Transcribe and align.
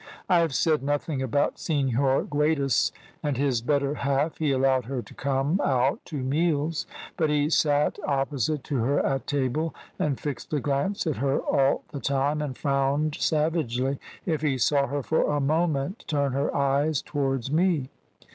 "I 0.27 0.39
have 0.39 0.55
said 0.55 0.81
nothing 0.81 1.21
about 1.21 1.59
Senhor 1.59 2.23
Guedes 2.23 2.91
and 3.21 3.37
his 3.37 3.61
better 3.61 3.93
half. 3.93 4.39
He 4.39 4.51
allowed 4.51 4.85
her 4.85 5.03
to 5.03 5.13
come 5.13 5.61
out 5.63 6.03
to 6.05 6.15
meals; 6.23 6.87
but 7.17 7.29
he 7.29 7.51
sat 7.51 7.99
opposite 8.03 8.63
to 8.63 8.77
her 8.77 8.99
at 9.05 9.27
table, 9.27 9.75
and 9.99 10.19
fixed 10.19 10.51
a 10.53 10.59
glance 10.59 11.05
at 11.05 11.17
her 11.17 11.39
all 11.41 11.83
the 11.91 11.99
time, 11.99 12.41
and 12.41 12.57
frowned 12.57 13.13
savagely 13.13 13.99
if 14.25 14.41
he 14.41 14.57
saw 14.57 14.87
her 14.87 15.03
for 15.03 15.29
a 15.29 15.39
moment 15.39 16.05
turn 16.07 16.31
her 16.33 16.51
eyes 16.55 17.03
towards 17.03 17.51
me. 17.51 17.91